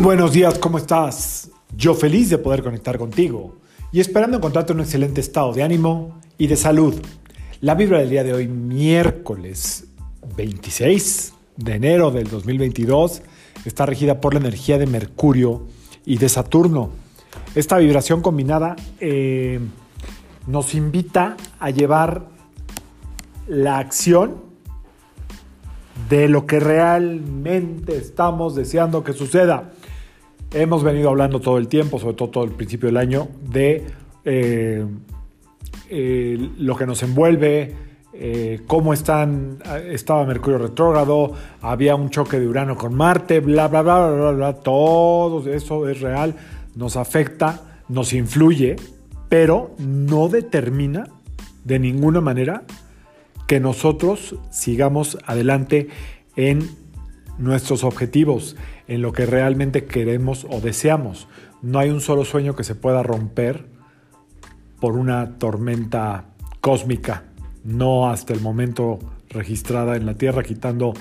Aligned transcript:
Buenos 0.00 0.32
días, 0.32 0.58
¿cómo 0.58 0.78
estás? 0.78 1.50
Yo 1.76 1.94
feliz 1.94 2.28
de 2.28 2.36
poder 2.36 2.62
conectar 2.62 2.98
contigo 2.98 3.56
y 3.92 4.00
esperando 4.00 4.36
encontrarte 4.36 4.72
en 4.72 4.78
un 4.78 4.84
excelente 4.84 5.20
estado 5.20 5.52
de 5.52 5.62
ánimo 5.62 6.20
y 6.36 6.48
de 6.48 6.56
salud. 6.56 6.94
La 7.60 7.74
vibra 7.74 8.00
del 8.00 8.10
día 8.10 8.24
de 8.24 8.34
hoy, 8.34 8.48
miércoles 8.48 9.86
26 10.36 11.32
de 11.56 11.74
enero 11.74 12.10
del 12.10 12.28
2022, 12.28 13.22
está 13.64 13.86
regida 13.86 14.20
por 14.20 14.34
la 14.34 14.40
energía 14.40 14.78
de 14.78 14.86
Mercurio 14.86 15.68
y 16.04 16.18
de 16.18 16.28
Saturno. 16.28 16.90
Esta 17.54 17.78
vibración 17.78 18.20
combinada 18.20 18.74
eh, 19.00 19.60
nos 20.46 20.74
invita 20.74 21.36
a 21.60 21.70
llevar 21.70 22.28
la 23.46 23.78
acción 23.78 24.42
de 26.08 26.28
lo 26.28 26.46
que 26.46 26.60
realmente 26.60 27.96
estamos 27.96 28.54
deseando 28.54 29.04
que 29.04 29.12
suceda. 29.12 29.70
Hemos 30.54 30.84
venido 30.84 31.08
hablando 31.08 31.40
todo 31.40 31.58
el 31.58 31.66
tiempo, 31.66 31.98
sobre 31.98 32.14
todo 32.14 32.30
todo 32.30 32.44
el 32.44 32.52
principio 32.52 32.86
del 32.86 32.96
año, 32.96 33.26
de 33.50 33.84
eh, 34.24 34.86
eh, 35.90 36.50
lo 36.58 36.76
que 36.76 36.86
nos 36.86 37.02
envuelve, 37.02 37.74
eh, 38.12 38.60
cómo 38.68 38.94
están, 38.94 39.58
estaba 39.90 40.24
Mercurio 40.24 40.58
retrógrado, 40.58 41.32
había 41.60 41.96
un 41.96 42.08
choque 42.08 42.38
de 42.38 42.46
Urano 42.46 42.76
con 42.76 42.94
Marte, 42.94 43.40
bla, 43.40 43.66
bla, 43.66 43.82
bla, 43.82 44.08
bla, 44.08 44.30
bla, 44.30 44.52
todo 44.52 45.52
eso 45.52 45.88
es 45.88 46.00
real, 46.00 46.36
nos 46.76 46.96
afecta, 46.96 47.82
nos 47.88 48.12
influye, 48.12 48.76
pero 49.28 49.72
no 49.78 50.28
determina 50.28 51.08
de 51.64 51.80
ninguna 51.80 52.20
manera 52.20 52.62
que 53.48 53.58
nosotros 53.58 54.36
sigamos 54.52 55.18
adelante 55.26 55.88
en 56.36 56.83
nuestros 57.38 57.84
objetivos, 57.84 58.56
en 58.88 59.02
lo 59.02 59.12
que 59.12 59.26
realmente 59.26 59.84
queremos 59.84 60.46
o 60.48 60.60
deseamos. 60.60 61.28
No 61.62 61.78
hay 61.78 61.90
un 61.90 62.00
solo 62.00 62.24
sueño 62.24 62.54
que 62.54 62.64
se 62.64 62.74
pueda 62.74 63.02
romper 63.02 63.66
por 64.80 64.96
una 64.96 65.38
tormenta 65.38 66.26
cósmica, 66.60 67.24
no 67.64 68.10
hasta 68.10 68.34
el 68.34 68.40
momento 68.40 68.98
registrada 69.30 69.96
en 69.96 70.06
la 70.06 70.14
Tierra, 70.14 70.42
quitando 70.42 70.94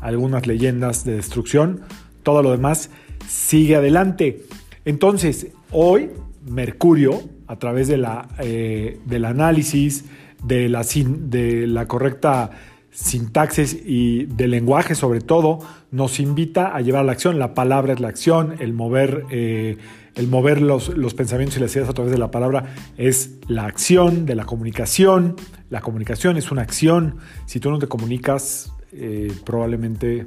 algunas 0.00 0.46
leyendas 0.46 1.04
de 1.04 1.16
destrucción. 1.16 1.80
Todo 2.22 2.42
lo 2.42 2.52
demás 2.52 2.90
sigue 3.26 3.76
adelante. 3.76 4.44
Entonces, 4.84 5.48
hoy 5.70 6.10
Mercurio, 6.48 7.20
a 7.46 7.56
través 7.56 7.88
de 7.88 7.98
la, 7.98 8.28
eh, 8.38 8.98
del 9.04 9.24
análisis, 9.24 10.04
de 10.42 10.68
la, 10.68 10.84
de 10.84 11.66
la 11.66 11.86
correcta 11.86 12.50
sintaxis 12.90 13.78
y 13.84 14.26
del 14.26 14.50
lenguaje 14.50 14.94
sobre 14.94 15.20
todo, 15.20 15.58
nos 15.90 16.20
invita 16.20 16.74
a 16.74 16.80
llevar 16.80 17.02
a 17.02 17.04
la 17.04 17.12
acción. 17.12 17.38
La 17.38 17.54
palabra 17.54 17.92
es 17.92 18.00
la 18.00 18.08
acción, 18.08 18.54
el 18.58 18.72
mover, 18.72 19.24
eh, 19.30 19.76
el 20.14 20.28
mover 20.28 20.60
los, 20.60 20.88
los, 20.88 21.14
pensamientos 21.14 21.56
y 21.58 21.60
las 21.60 21.74
ideas 21.76 21.88
a 21.88 21.92
través 21.92 22.12
de 22.12 22.18
la 22.18 22.30
palabra 22.30 22.74
es 22.96 23.36
la 23.46 23.66
acción 23.66 24.26
de 24.26 24.34
la 24.34 24.44
comunicación. 24.44 25.36
La 25.70 25.80
comunicación 25.80 26.36
es 26.36 26.50
una 26.50 26.62
acción. 26.62 27.16
Si 27.46 27.60
tú 27.60 27.70
no 27.70 27.78
te 27.78 27.86
comunicas, 27.86 28.72
eh, 28.92 29.32
probablemente 29.44 30.26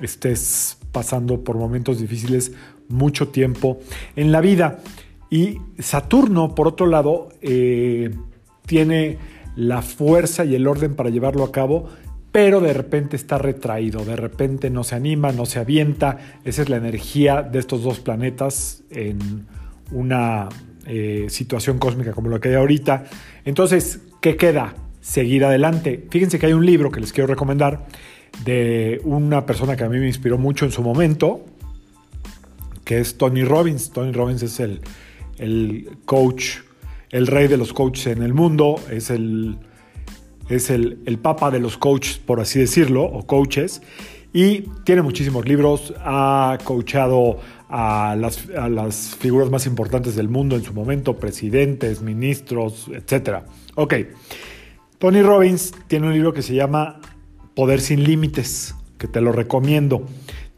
estés 0.00 0.78
pasando 0.92 1.44
por 1.44 1.56
momentos 1.56 2.00
difíciles 2.00 2.52
mucho 2.88 3.28
tiempo 3.28 3.80
en 4.16 4.32
la 4.32 4.40
vida. 4.40 4.80
Y 5.30 5.58
Saturno, 5.78 6.54
por 6.54 6.68
otro 6.68 6.86
lado, 6.86 7.28
eh, 7.40 8.10
tiene 8.66 9.18
la 9.56 9.82
fuerza 9.82 10.44
y 10.44 10.54
el 10.54 10.66
orden 10.66 10.94
para 10.94 11.10
llevarlo 11.10 11.44
a 11.44 11.52
cabo, 11.52 11.88
pero 12.32 12.60
de 12.60 12.72
repente 12.72 13.14
está 13.14 13.36
retraído, 13.36 14.04
de 14.04 14.16
repente 14.16 14.70
no 14.70 14.84
se 14.84 14.94
anima, 14.94 15.32
no 15.32 15.44
se 15.44 15.58
avienta. 15.58 16.18
Esa 16.44 16.62
es 16.62 16.70
la 16.70 16.76
energía 16.76 17.42
de 17.42 17.58
estos 17.58 17.82
dos 17.82 18.00
planetas 18.00 18.82
en 18.90 19.46
una 19.90 20.48
eh, 20.86 21.26
situación 21.28 21.78
cósmica 21.78 22.12
como 22.12 22.30
la 22.30 22.40
que 22.40 22.48
hay 22.48 22.54
ahorita. 22.54 23.04
Entonces, 23.44 24.00
¿qué 24.22 24.36
queda? 24.36 24.74
Seguir 25.02 25.44
adelante. 25.44 26.06
Fíjense 26.10 26.38
que 26.38 26.46
hay 26.46 26.54
un 26.54 26.64
libro 26.64 26.90
que 26.90 27.00
les 27.00 27.12
quiero 27.12 27.26
recomendar 27.26 27.86
de 28.44 29.00
una 29.04 29.44
persona 29.44 29.76
que 29.76 29.84
a 29.84 29.88
mí 29.90 29.98
me 29.98 30.06
inspiró 30.06 30.38
mucho 30.38 30.64
en 30.64 30.70
su 30.70 30.82
momento, 30.82 31.44
que 32.84 32.98
es 32.98 33.18
Tony 33.18 33.44
Robbins. 33.44 33.90
Tony 33.90 34.12
Robbins 34.12 34.42
es 34.42 34.58
el, 34.58 34.80
el 35.38 35.98
coach 36.06 36.60
el 37.12 37.26
rey 37.26 37.46
de 37.46 37.56
los 37.56 37.72
coaches 37.72 38.08
en 38.08 38.22
el 38.22 38.34
mundo, 38.34 38.76
es 38.90 39.10
el, 39.10 39.58
es 40.48 40.70
el, 40.70 41.18
papa 41.22 41.50
de 41.50 41.60
los 41.60 41.76
coaches, 41.76 42.18
por 42.18 42.40
así 42.40 42.58
decirlo, 42.58 43.04
o 43.04 43.26
coaches, 43.26 43.82
y 44.32 44.62
tiene 44.84 45.02
muchísimos 45.02 45.46
libros, 45.46 45.94
ha 46.00 46.58
coachado 46.64 47.38
a 47.68 48.16
las, 48.18 48.48
a 48.50 48.68
las 48.70 49.14
figuras 49.16 49.50
más 49.50 49.66
importantes 49.66 50.16
del 50.16 50.30
mundo 50.30 50.56
en 50.56 50.64
su 50.64 50.72
momento, 50.72 51.18
presidentes, 51.18 52.00
ministros, 52.00 52.88
etc. 52.88 53.44
Ok, 53.74 53.94
Tony 54.98 55.20
Robbins 55.20 55.74
tiene 55.88 56.06
un 56.06 56.14
libro 56.14 56.32
que 56.32 56.42
se 56.42 56.54
llama 56.54 57.00
Poder 57.54 57.80
sin 57.80 58.04
Límites, 58.04 58.74
que 58.96 59.06
te 59.06 59.20
lo 59.20 59.32
recomiendo. 59.32 60.06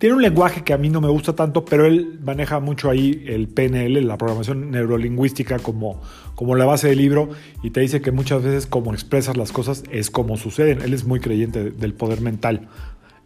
Tiene 0.05 0.17
un 0.17 0.23
lenguaje 0.23 0.65
que 0.65 0.75
a 0.75 0.77
mí 0.77 0.91
no 0.91 1.01
me 1.01 1.09
gusta 1.09 1.35
tanto, 1.35 1.65
pero 1.65 1.87
él 1.87 2.21
maneja 2.23 2.61
mucho 2.61 2.91
ahí 2.91 3.25
el 3.27 3.49
PNL, 3.49 4.07
la 4.07 4.19
programación 4.19 4.71
neurolingüística, 4.71 5.61
como, 5.61 6.03
como 6.35 6.57
la 6.57 6.67
base 6.67 6.89
del 6.89 6.99
libro 6.99 7.31
y 7.63 7.71
te 7.71 7.81
dice 7.81 8.03
que 8.03 8.13
muchas 8.13 8.43
veces 8.43 8.67
como 8.67 8.93
expresas 8.93 9.39
las 9.39 9.51
cosas 9.51 9.83
es 9.91 10.11
como 10.11 10.37
suceden. 10.37 10.83
Él 10.83 10.93
es 10.93 11.07
muy 11.07 11.21
creyente 11.21 11.71
del 11.71 11.95
poder 11.95 12.21
mental. 12.21 12.69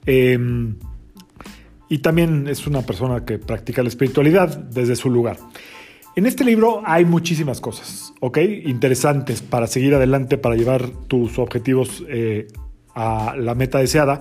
Em, 0.07 0.77
y 1.89 1.99
también 1.99 2.47
es 2.47 2.65
una 2.69 2.83
persona 2.83 3.25
que 3.25 3.41
practica 3.41 3.83
la 3.83 3.89
espiritualidad 3.89 4.57
desde 4.57 4.95
su 4.95 5.11
lugar. 5.11 5.37
En 6.15 6.27
este 6.27 6.45
libro 6.45 6.83
hay 6.87 7.05
muchísimas 7.05 7.61
cosas, 7.61 8.15
¿ok? 8.21 8.39
Interesantes 8.67 9.43
para 9.43 9.67
seguir 9.67 9.97
adelante, 9.97 10.39
para 10.39 10.55
llevar 10.55 10.91
tus 11.09 11.41
objetivos 11.41 12.05
eh, 12.09 12.47
a 12.95 13.35
la 13.37 13.57
meta 13.57 13.79
deseada. 13.79 14.21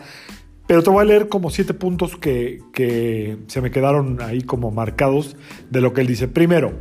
Pero 0.67 0.83
te 0.83 0.89
voy 0.89 1.01
a 1.01 1.05
leer 1.05 1.29
como 1.29 1.49
siete 1.49 1.73
puntos 1.73 2.17
que, 2.17 2.61
que, 2.73 3.37
se 3.47 3.61
me 3.61 3.71
quedaron 3.71 4.21
ahí 4.21 4.41
como 4.41 4.69
marcados 4.69 5.37
de 5.69 5.79
lo 5.79 5.93
que 5.93 6.01
él 6.01 6.07
dice. 6.07 6.27
Primero, 6.27 6.73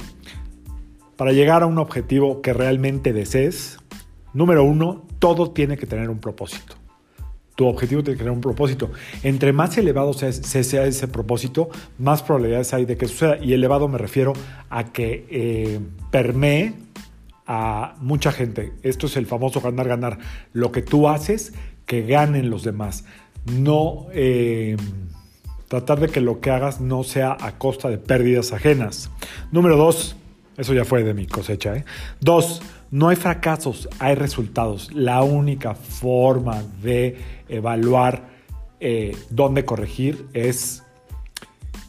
para 1.17 1.33
llegar 1.33 1.63
a 1.63 1.67
un 1.67 1.79
objetivo 1.79 2.43
que 2.43 2.53
realmente 2.53 3.13
desees, 3.13 3.79
número 4.35 4.65
uno, 4.65 5.05
todo 5.21 5.53
tiene 5.53 5.77
que 5.77 5.87
tener 5.87 6.11
un 6.11 6.19
propósito. 6.19 6.75
Tu 7.55 7.65
objetivo 7.65 8.03
tiene 8.03 8.17
que 8.17 8.25
tener 8.25 8.33
un 8.33 8.41
propósito. 8.41 8.91
Entre 9.23 9.53
más 9.53 9.79
elevado 9.79 10.13
sea, 10.13 10.29
ese 10.29 11.09
propósito, 11.09 11.71
más 11.99 12.23
probabilidades 12.23 12.75
hay 12.75 12.85
de 12.85 12.97
que 12.99 13.07
suceda. 13.07 13.39
Y 13.41 13.55
elevado 13.55 13.89
me 13.89 13.99
refiero 13.99 14.35
a 14.69 14.93
que 14.93 15.27
eh, 15.31 15.81
permee 16.11 16.75
a 17.47 17.95
mucha 18.01 18.33
gente. 18.33 18.73
Esto 18.83 19.07
es 19.07 19.17
el 19.17 19.27
famoso 19.27 19.61
ganar-ganar. 19.61 20.19
Lo 20.53 20.71
que 20.71 20.83
tú 20.83 21.09
haces, 21.09 21.55
que 21.87 22.03
ganen 22.03 22.51
los 22.51 22.63
demás 22.65 23.05
no 23.53 24.07
eh, 24.13 24.77
tratar 25.69 26.01
de 26.01 26.09
que 26.09 26.21
lo 26.21 26.41
que 26.41 26.51
hagas 26.51 26.81
no 26.81 27.05
sea 27.05 27.37
a 27.41 27.59
costa 27.59 27.89
de 27.89 27.99
pérdidas 27.99 28.53
ajenas. 28.53 29.11
Número 29.53 29.77
dos, 29.77 30.17
eso 30.57 30.75
ya 30.75 30.85
fue 30.85 31.03
de 31.03 31.15
mi 31.15 31.27
cosecha. 31.27 31.77
¿eh? 31.77 31.85
Dos, 32.21 32.63
no 32.91 33.09
hay 33.09 33.17
fracasos, 33.17 33.89
hay 33.99 34.15
resultados. 34.15 34.93
La 34.93 35.23
única 35.23 35.75
forma 35.75 36.63
de 36.83 37.19
evaluar 37.49 38.29
eh, 38.81 39.17
dónde 39.31 39.65
corregir 39.65 40.27
es 40.33 40.83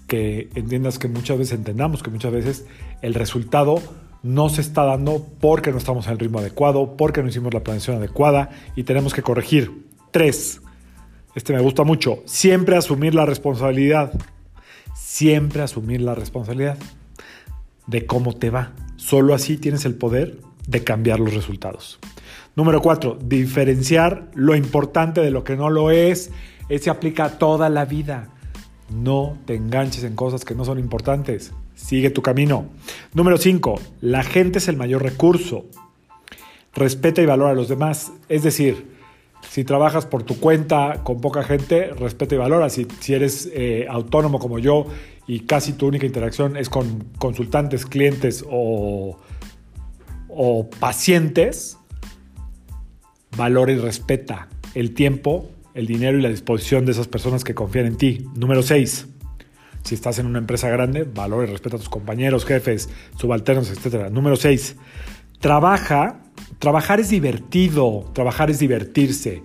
que 0.07 0.49
entiendas 0.55 0.99
que 0.99 1.07
muchas 1.09 1.37
veces 1.37 1.57
entendamos 1.57 2.01
que 2.01 2.09
muchas 2.09 2.31
veces 2.31 2.65
el 3.01 3.13
resultado 3.13 3.81
no 4.23 4.49
se 4.49 4.61
está 4.61 4.83
dando 4.83 5.25
porque 5.39 5.71
no 5.71 5.77
estamos 5.77 6.07
en 6.07 6.13
el 6.13 6.19
ritmo 6.19 6.39
adecuado, 6.39 6.95
porque 6.97 7.21
no 7.21 7.29
hicimos 7.29 7.53
la 7.53 7.61
planeación 7.61 7.97
adecuada 7.97 8.49
y 8.75 8.83
tenemos 8.83 9.13
que 9.13 9.21
corregir. 9.21 9.85
Tres, 10.11 10.61
este 11.37 11.53
me 11.53 11.59
gusta 11.59 11.83
mucho. 11.83 12.23
Siempre 12.25 12.75
asumir 12.75 13.13
la 13.13 13.27
responsabilidad. 13.27 14.11
Siempre 14.95 15.61
asumir 15.61 16.01
la 16.01 16.15
responsabilidad 16.15 16.79
de 17.85 18.07
cómo 18.07 18.33
te 18.33 18.49
va. 18.49 18.73
Solo 18.95 19.35
así 19.35 19.57
tienes 19.57 19.85
el 19.85 19.93
poder 19.93 20.39
de 20.67 20.83
cambiar 20.83 21.19
los 21.19 21.35
resultados. 21.35 21.99
Número 22.55 22.81
cuatro, 22.81 23.19
diferenciar 23.23 24.31
lo 24.33 24.55
importante 24.55 25.21
de 25.21 25.29
lo 25.29 25.43
que 25.43 25.55
no 25.55 25.69
lo 25.69 25.91
es. 25.91 26.31
Ese 26.69 26.89
aplica 26.89 27.37
toda 27.37 27.69
la 27.69 27.85
vida. 27.85 28.29
No 28.89 29.37
te 29.45 29.53
enganches 29.53 30.03
en 30.05 30.15
cosas 30.15 30.43
que 30.43 30.55
no 30.55 30.65
son 30.65 30.79
importantes. 30.79 31.53
Sigue 31.75 32.09
tu 32.09 32.23
camino. 32.23 32.65
Número 33.13 33.37
cinco, 33.37 33.79
la 34.01 34.23
gente 34.23 34.57
es 34.57 34.67
el 34.69 34.75
mayor 34.75 35.03
recurso. 35.03 35.67
Respeta 36.73 37.21
y 37.21 37.27
valora 37.27 37.51
a 37.51 37.55
los 37.55 37.69
demás. 37.69 38.11
Es 38.27 38.41
decir, 38.41 38.96
si 39.49 39.63
trabajas 39.63 40.05
por 40.05 40.23
tu 40.23 40.39
cuenta 40.39 41.01
con 41.03 41.21
poca 41.21 41.43
gente, 41.43 41.93
respeta 41.93 42.35
y 42.35 42.37
valora. 42.37 42.69
Si, 42.69 42.87
si 42.99 43.13
eres 43.13 43.49
eh, 43.53 43.85
autónomo 43.89 44.39
como 44.39 44.59
yo 44.59 44.87
y 45.27 45.41
casi 45.41 45.73
tu 45.73 45.87
única 45.87 46.05
interacción 46.05 46.57
es 46.57 46.69
con 46.69 47.05
consultantes, 47.17 47.85
clientes 47.85 48.45
o, 48.49 49.19
o 50.29 50.69
pacientes, 50.79 51.77
valora 53.35 53.71
y 53.71 53.77
respeta 53.77 54.47
el 54.73 54.93
tiempo, 54.93 55.49
el 55.73 55.87
dinero 55.87 56.17
y 56.17 56.21
la 56.21 56.29
disposición 56.29 56.85
de 56.85 56.91
esas 56.91 57.07
personas 57.07 57.43
que 57.43 57.55
confían 57.55 57.85
en 57.85 57.97
ti. 57.97 58.27
Número 58.35 58.63
6. 58.63 59.07
Si 59.83 59.95
estás 59.95 60.19
en 60.19 60.25
una 60.25 60.39
empresa 60.39 60.69
grande, 60.69 61.03
valora 61.03 61.47
y 61.47 61.51
respeta 61.51 61.77
a 61.77 61.79
tus 61.79 61.89
compañeros, 61.89 62.45
jefes, 62.45 62.89
subalternos, 63.17 63.69
etc. 63.71 64.09
Número 64.11 64.35
6. 64.35 64.75
Trabaja. 65.39 66.23
Trabajar 66.59 66.99
es 66.99 67.09
divertido. 67.09 68.09
Trabajar 68.13 68.49
es 68.49 68.59
divertirse. 68.59 69.43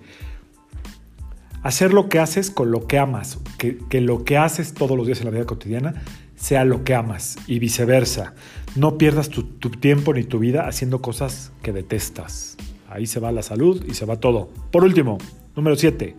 Hacer 1.61 1.93
lo 1.93 2.09
que 2.09 2.19
haces 2.19 2.51
con 2.51 2.71
lo 2.71 2.87
que 2.87 2.97
amas. 2.97 3.39
Que, 3.57 4.01
lo 4.01 4.23
que 4.25 4.37
haces 4.37 4.73
todos 4.73 4.97
los 4.97 5.05
días 5.05 5.19
en 5.19 5.25
la 5.25 5.31
vida 5.31 5.45
cotidiana 5.45 6.03
sea 6.35 6.65
lo 6.65 6.83
que 6.83 6.95
amas 6.95 7.37
y 7.47 7.59
viceversa. 7.59 8.33
No 8.75 8.97
pierdas 8.97 9.29
tu, 9.29 9.43
tu 9.43 9.69
tiempo 9.69 10.13
ni 10.13 10.23
tu 10.23 10.39
vida 10.39 10.67
haciendo 10.67 11.01
cosas 11.01 11.51
que 11.61 11.71
detestas. 11.71 12.57
Ahí 12.89 13.07
se 13.07 13.19
va 13.19 13.31
la 13.31 13.43
salud 13.43 13.83
y 13.87 13.93
se 13.93 14.05
va 14.05 14.17
todo. 14.17 14.49
Por 14.71 14.83
último, 14.83 15.17
número 15.55 15.75
7. 15.75 16.15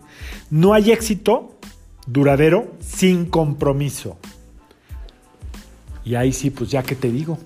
No 0.49 0.73
hay 0.73 0.91
éxito 0.91 1.59
duradero 2.07 2.73
sin 2.79 3.25
compromiso. 3.25 4.17
Y 6.03 6.15
ahí 6.15 6.31
sí, 6.31 6.51
pues 6.51 6.69
ya 6.69 6.83
que 6.83 6.95
te 6.95 7.11
digo, 7.11 7.39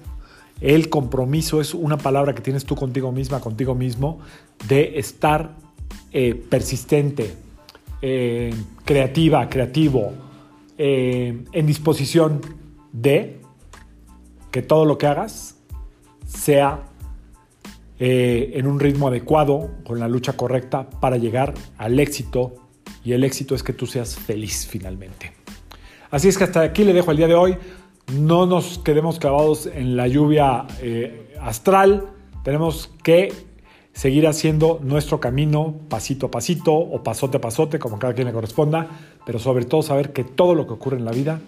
el 0.61 0.89
compromiso 0.89 1.61
es 1.61 1.73
una 1.73 1.97
palabra 1.97 2.35
que 2.35 2.41
tienes 2.41 2.65
tú 2.65 2.75
contigo 2.75 3.11
misma, 3.11 3.39
contigo 3.39 3.75
mismo, 3.75 4.19
de 4.67 4.99
estar 4.99 5.55
eh, 6.11 6.35
persistente, 6.35 7.33
eh, 8.01 8.53
creativa, 8.83 9.49
creativo, 9.49 10.13
eh, 10.77 11.43
en 11.51 11.65
disposición 11.65 12.41
de 12.91 13.39
que 14.51 14.61
todo 14.61 14.85
lo 14.85 14.97
que 14.97 15.07
hagas 15.07 15.55
sea 16.25 16.85
en 18.01 18.65
un 18.65 18.79
ritmo 18.79 19.09
adecuado, 19.09 19.71
con 19.85 19.99
la 19.99 20.07
lucha 20.07 20.37
correcta 20.37 20.89
para 20.89 21.17
llegar 21.17 21.53
al 21.77 21.99
éxito 21.99 22.53
y 23.03 23.11
el 23.11 23.25
éxito 23.25 23.55
es 23.55 23.61
que 23.61 23.73
tú 23.73 23.87
seas 23.87 24.15
feliz 24.15 24.65
finalmente. 24.65 25.33
Así 26.11 26.29
es 26.29 26.37
que 26.37 26.45
hasta 26.45 26.61
aquí 26.61 26.85
le 26.85 26.93
dejo 26.93 27.11
el 27.11 27.17
día 27.17 27.27
de 27.27 27.35
hoy. 27.35 27.57
No 28.13 28.45
nos 28.45 28.79
quedemos 28.79 29.19
clavados 29.19 29.67
en 29.67 29.95
la 29.95 30.07
lluvia 30.07 30.65
eh, 30.81 31.35
astral. 31.41 32.07
Tenemos 32.43 32.89
que 33.03 33.33
seguir 33.93 34.27
haciendo 34.27 34.79
nuestro 34.81 35.19
camino 35.19 35.75
pasito 35.89 36.27
a 36.27 36.31
pasito 36.31 36.73
o 36.73 37.03
pasote 37.03 37.37
a 37.37 37.41
pasote, 37.41 37.77
como 37.79 37.99
cada 37.99 38.13
quien 38.13 38.27
le 38.27 38.33
corresponda, 38.33 38.87
pero 39.25 39.39
sobre 39.39 39.65
todo 39.65 39.83
saber 39.83 40.13
que 40.13 40.23
todo 40.23 40.55
lo 40.55 40.65
que 40.65 40.73
ocurre 40.73 40.97
en 40.97 41.05
la 41.05 41.11
vida, 41.11 41.39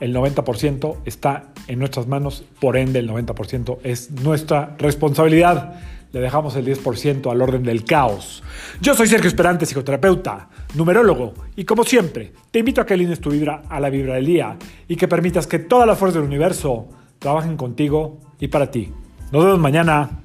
el 0.00 0.14
90% 0.14 0.96
está 1.04 1.52
en 1.68 1.78
nuestras 1.78 2.06
manos, 2.06 2.44
por 2.60 2.76
ende 2.76 2.98
el 2.98 3.10
90% 3.10 3.78
es 3.82 4.10
nuestra 4.10 4.76
responsabilidad 4.78 5.80
le 6.12 6.20
dejamos 6.20 6.54
el 6.56 6.66
10% 6.66 7.30
al 7.30 7.42
orden 7.42 7.62
del 7.62 7.84
caos. 7.84 8.42
Yo 8.80 8.94
soy 8.94 9.06
Sergio 9.06 9.28
Esperante, 9.28 9.66
psicoterapeuta, 9.66 10.48
numerólogo, 10.74 11.34
y 11.56 11.64
como 11.64 11.84
siempre, 11.84 12.32
te 12.50 12.58
invito 12.58 12.80
a 12.80 12.86
que 12.86 12.94
alines 12.94 13.20
tu 13.20 13.30
vibra 13.30 13.62
a 13.68 13.80
la 13.80 13.90
vibra 13.90 14.14
del 14.14 14.26
día 14.26 14.56
y 14.88 14.96
que 14.96 15.08
permitas 15.08 15.46
que 15.46 15.58
todas 15.58 15.86
las 15.86 15.98
fuerzas 15.98 16.20
del 16.20 16.28
universo 16.28 16.88
trabajen 17.18 17.56
contigo 17.56 18.20
y 18.38 18.48
para 18.48 18.70
ti. 18.70 18.92
Nos 19.30 19.44
vemos 19.44 19.60
mañana. 19.60 20.22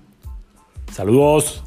Saludos. 0.91 1.63